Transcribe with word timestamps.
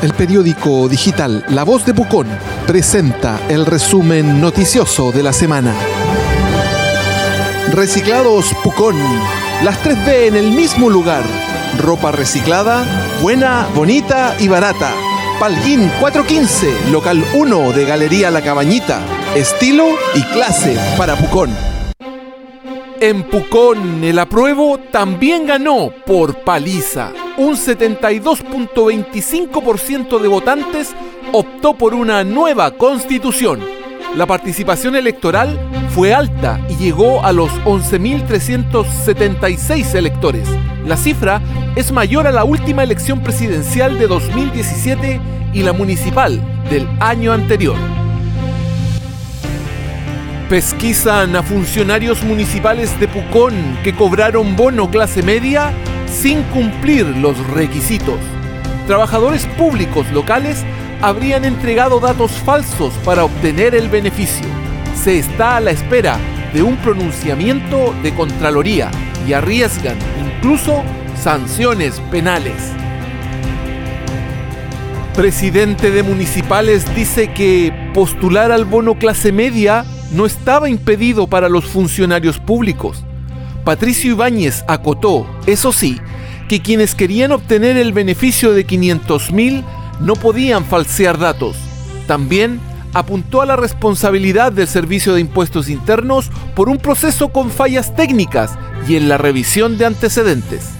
El 0.00 0.14
periódico 0.16 0.88
digital 0.88 1.44
La 1.48 1.64
Voz 1.64 1.84
de 1.84 1.92
Pucón 1.92 2.28
presenta 2.64 3.40
el 3.48 3.66
resumen 3.66 4.40
noticioso 4.40 5.10
de 5.10 5.24
la 5.24 5.32
semana. 5.32 5.74
Reciclados 7.72 8.54
Pucón. 8.62 8.96
Las 9.64 9.82
3B 9.82 10.28
en 10.28 10.36
el 10.36 10.52
mismo 10.52 10.88
lugar. 10.88 11.24
Ropa 11.78 12.12
reciclada, 12.12 12.84
buena, 13.20 13.66
bonita 13.74 14.36
y 14.38 14.46
barata. 14.46 14.92
Palguín 15.40 15.90
415, 15.98 16.92
local 16.92 17.24
1 17.34 17.72
de 17.72 17.84
Galería 17.84 18.30
La 18.30 18.42
Cabañita. 18.42 19.00
Estilo 19.34 19.88
y 20.14 20.22
clase 20.22 20.78
para 20.96 21.16
Pucón. 21.16 21.77
En 23.00 23.22
Pucón, 23.22 24.02
el 24.02 24.18
apruebo 24.18 24.76
también 24.90 25.46
ganó 25.46 25.92
por 26.04 26.40
paliza. 26.40 27.12
Un 27.36 27.54
72.25% 27.54 30.18
de 30.18 30.26
votantes 30.26 30.96
optó 31.32 31.74
por 31.74 31.94
una 31.94 32.24
nueva 32.24 32.72
constitución. 32.72 33.60
La 34.16 34.26
participación 34.26 34.96
electoral 34.96 35.60
fue 35.90 36.12
alta 36.12 36.60
y 36.68 36.74
llegó 36.74 37.24
a 37.24 37.32
los 37.32 37.52
11.376 37.64 39.94
electores. 39.94 40.48
La 40.84 40.96
cifra 40.96 41.40
es 41.76 41.92
mayor 41.92 42.26
a 42.26 42.32
la 42.32 42.42
última 42.42 42.82
elección 42.82 43.22
presidencial 43.22 43.96
de 43.96 44.08
2017 44.08 45.20
y 45.52 45.62
la 45.62 45.72
municipal 45.72 46.40
del 46.68 46.88
año 46.98 47.32
anterior. 47.32 47.76
Pesquisan 50.48 51.36
a 51.36 51.42
funcionarios 51.42 52.24
municipales 52.24 52.98
de 52.98 53.06
Pucón 53.06 53.52
que 53.84 53.94
cobraron 53.94 54.56
bono 54.56 54.90
clase 54.90 55.22
media 55.22 55.74
sin 56.06 56.42
cumplir 56.44 57.04
los 57.04 57.36
requisitos. 57.48 58.18
Trabajadores 58.86 59.44
públicos 59.58 60.10
locales 60.10 60.64
habrían 61.02 61.44
entregado 61.44 62.00
datos 62.00 62.32
falsos 62.32 62.94
para 63.04 63.26
obtener 63.26 63.74
el 63.74 63.90
beneficio. 63.90 64.46
Se 65.04 65.18
está 65.18 65.58
a 65.58 65.60
la 65.60 65.70
espera 65.70 66.16
de 66.54 66.62
un 66.62 66.78
pronunciamiento 66.78 67.94
de 68.02 68.14
Contraloría 68.14 68.90
y 69.28 69.34
arriesgan 69.34 69.98
incluso 70.38 70.82
sanciones 71.22 72.00
penales. 72.10 72.72
Presidente 75.14 75.90
de 75.90 76.02
Municipales 76.02 76.86
dice 76.94 77.34
que 77.34 77.90
postular 77.92 78.50
al 78.50 78.64
bono 78.64 78.94
clase 78.94 79.30
media 79.30 79.84
no 80.12 80.26
estaba 80.26 80.68
impedido 80.68 81.26
para 81.26 81.48
los 81.48 81.64
funcionarios 81.64 82.38
públicos. 82.38 83.04
Patricio 83.64 84.12
Ibáñez 84.12 84.64
acotó, 84.66 85.26
eso 85.46 85.72
sí, 85.72 86.00
que 86.48 86.62
quienes 86.62 86.94
querían 86.94 87.32
obtener 87.32 87.76
el 87.76 87.92
beneficio 87.92 88.52
de 88.52 88.64
500 88.64 89.32
mil 89.32 89.64
no 90.00 90.14
podían 90.14 90.64
falsear 90.64 91.18
datos. 91.18 91.56
También 92.06 92.60
apuntó 92.94 93.42
a 93.42 93.46
la 93.46 93.56
responsabilidad 93.56 94.52
del 94.52 94.66
Servicio 94.66 95.14
de 95.14 95.20
Impuestos 95.20 95.68
Internos 95.68 96.30
por 96.54 96.68
un 96.68 96.78
proceso 96.78 97.28
con 97.28 97.50
fallas 97.50 97.94
técnicas 97.94 98.52
y 98.88 98.96
en 98.96 99.08
la 99.08 99.18
revisión 99.18 99.76
de 99.76 99.84
antecedentes. 99.84 100.70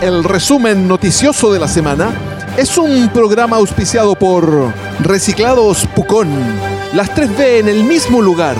El 0.00 0.22
resumen 0.22 0.86
noticioso 0.86 1.52
de 1.52 1.58
la 1.58 1.66
semana 1.66 2.12
es 2.56 2.78
un 2.78 3.08
programa 3.08 3.56
auspiciado 3.56 4.14
por 4.14 4.72
Reciclados 5.00 5.86
Pucón. 5.94 6.28
Las 6.92 7.10
3B 7.14 7.58
en 7.58 7.68
el 7.68 7.84
mismo 7.84 8.22
lugar. 8.22 8.56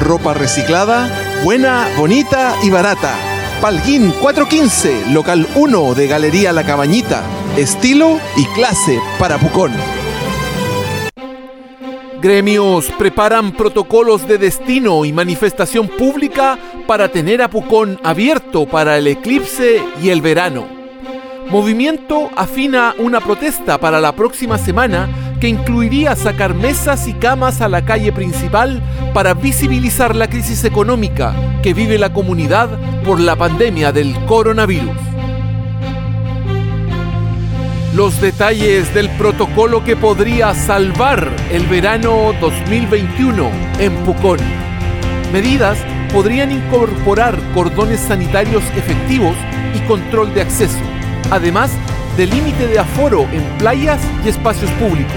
Ropa 0.00 0.34
reciclada, 0.34 1.10
buena, 1.44 1.86
bonita 1.98 2.54
y 2.62 2.70
barata. 2.70 3.14
Palguín 3.60 4.12
415, 4.20 5.12
local 5.12 5.46
1 5.54 5.94
de 5.94 6.06
Galería 6.06 6.52
La 6.52 6.64
Cabañita. 6.64 7.22
Estilo 7.56 8.18
y 8.36 8.44
clase 8.46 8.98
para 9.18 9.38
Pucón. 9.38 9.72
Gremios 12.22 12.86
preparan 12.98 13.52
protocolos 13.52 14.26
de 14.26 14.38
destino 14.38 15.04
y 15.04 15.12
manifestación 15.12 15.88
pública 15.88 16.58
para 16.86 17.10
tener 17.10 17.42
a 17.42 17.50
Pucón 17.50 18.00
abierto 18.02 18.64
para 18.66 18.96
el 18.96 19.06
eclipse 19.06 19.82
y 20.02 20.08
el 20.08 20.22
verano. 20.22 20.73
Movimiento 21.50 22.30
afina 22.36 22.94
una 22.98 23.20
protesta 23.20 23.78
para 23.78 24.00
la 24.00 24.12
próxima 24.12 24.58
semana 24.58 25.08
que 25.40 25.48
incluiría 25.48 26.16
sacar 26.16 26.54
mesas 26.54 27.06
y 27.06 27.12
camas 27.12 27.60
a 27.60 27.68
la 27.68 27.84
calle 27.84 28.12
principal 28.12 28.82
para 29.12 29.34
visibilizar 29.34 30.16
la 30.16 30.28
crisis 30.28 30.64
económica 30.64 31.34
que 31.62 31.74
vive 31.74 31.98
la 31.98 32.12
comunidad 32.12 32.70
por 33.04 33.20
la 33.20 33.36
pandemia 33.36 33.92
del 33.92 34.14
coronavirus. 34.24 34.96
Los 37.94 38.20
detalles 38.20 38.92
del 38.94 39.10
protocolo 39.10 39.84
que 39.84 39.96
podría 39.96 40.54
salvar 40.54 41.30
el 41.52 41.64
verano 41.66 42.32
2021 42.40 43.50
en 43.78 43.94
Pucón. 44.04 44.40
Medidas 45.32 45.78
podrían 46.12 46.50
incorporar 46.50 47.38
cordones 47.52 48.00
sanitarios 48.00 48.64
efectivos 48.76 49.36
y 49.74 49.86
control 49.86 50.34
de 50.34 50.40
acceso 50.40 50.93
además 51.30 51.70
del 52.16 52.30
límite 52.30 52.66
de 52.66 52.78
aforo 52.78 53.26
en 53.32 53.42
playas 53.58 54.00
y 54.24 54.28
espacios 54.28 54.70
públicos. 54.72 55.14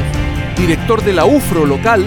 Director 0.57 1.03
de 1.03 1.13
la 1.13 1.25
UFRO 1.25 1.65
local, 1.65 2.03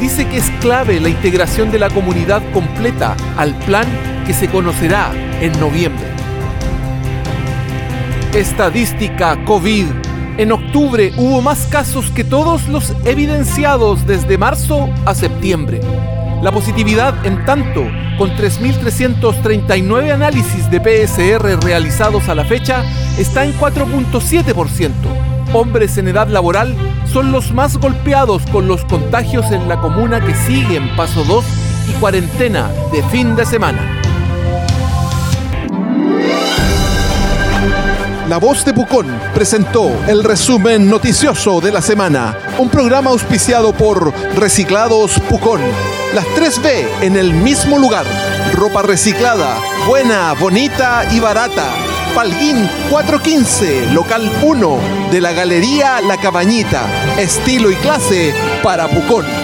dice 0.00 0.26
que 0.26 0.38
es 0.38 0.50
clave 0.60 1.00
la 1.00 1.08
integración 1.08 1.70
de 1.70 1.78
la 1.78 1.90
comunidad 1.90 2.42
completa 2.52 3.16
al 3.36 3.54
plan 3.60 3.86
que 4.26 4.34
se 4.34 4.48
conocerá 4.48 5.12
en 5.40 5.58
noviembre. 5.58 6.06
Estadística 8.34 9.42
COVID. 9.44 9.86
En 10.36 10.50
octubre 10.50 11.12
hubo 11.16 11.40
más 11.40 11.66
casos 11.68 12.10
que 12.10 12.24
todos 12.24 12.68
los 12.68 12.92
evidenciados 13.04 14.06
desde 14.06 14.36
marzo 14.36 14.90
a 15.06 15.14
septiembre. 15.14 15.80
La 16.44 16.52
positividad, 16.52 17.24
en 17.24 17.42
tanto, 17.46 17.86
con 18.18 18.28
3.339 18.36 20.12
análisis 20.12 20.70
de 20.70 20.78
PSR 20.78 21.64
realizados 21.64 22.28
a 22.28 22.34
la 22.34 22.44
fecha, 22.44 22.84
está 23.16 23.46
en 23.46 23.58
4.7%. 23.58 24.92
Hombres 25.54 25.96
en 25.96 26.08
edad 26.08 26.28
laboral 26.28 26.76
son 27.10 27.32
los 27.32 27.54
más 27.54 27.78
golpeados 27.78 28.42
con 28.52 28.68
los 28.68 28.84
contagios 28.84 29.50
en 29.52 29.70
la 29.70 29.80
comuna 29.80 30.20
que 30.20 30.34
siguen 30.34 30.94
paso 30.96 31.24
2 31.24 31.44
y 31.88 31.92
cuarentena 31.92 32.68
de 32.92 33.02
fin 33.04 33.34
de 33.36 33.46
semana. 33.46 34.03
La 38.28 38.38
voz 38.38 38.64
de 38.64 38.72
Pucón 38.72 39.06
presentó 39.34 39.92
el 40.08 40.24
resumen 40.24 40.88
noticioso 40.88 41.60
de 41.60 41.70
la 41.70 41.82
semana, 41.82 42.34
un 42.58 42.70
programa 42.70 43.10
auspiciado 43.10 43.74
por 43.74 44.14
Reciclados 44.34 45.20
Pucón. 45.28 45.60
Las 46.14 46.24
3B 46.28 47.02
en 47.02 47.16
el 47.16 47.34
mismo 47.34 47.78
lugar. 47.78 48.06
Ropa 48.54 48.80
reciclada, 48.80 49.58
buena, 49.86 50.32
bonita 50.32 51.04
y 51.12 51.20
barata. 51.20 51.66
Palguín 52.14 52.66
415, 52.90 53.92
local 53.92 54.32
1 54.42 54.78
de 55.10 55.20
la 55.20 55.32
Galería 55.32 56.00
La 56.00 56.16
Cabañita. 56.16 56.86
Estilo 57.18 57.70
y 57.70 57.76
clase 57.76 58.34
para 58.62 58.88
Pucón. 58.88 59.43